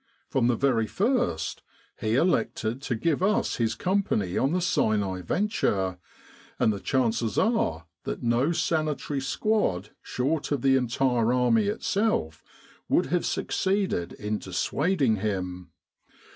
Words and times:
From 0.31 0.47
the 0.47 0.55
very 0.55 0.87
first 0.87 1.61
he 1.99 2.15
elected 2.15 2.81
to 2.81 2.95
give 2.95 3.21
us 3.21 3.57
his 3.57 3.75
company 3.75 4.35
on 4.35 4.51
the 4.51 4.59
Sinai 4.59 5.21
venture, 5.21 5.99
and 6.57 6.73
the 6.73 6.79
chances 6.79 7.37
are 7.37 7.85
that 8.05 8.23
no 8.23 8.51
Sanitary 8.51 9.21
Squad 9.21 9.91
short 10.01 10.51
of 10.51 10.63
the 10.63 10.75
entire 10.75 11.31
Army 11.31 11.67
itself 11.67 12.41
would 12.89 13.05
have 13.13 13.27
succeeded 13.27 14.13
in 14.13 14.39
dissuading 14.39 15.17
him. 15.17 15.69